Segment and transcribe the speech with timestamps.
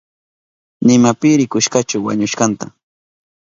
[0.85, 2.65] Nima pi rikushkachu wañushkanta.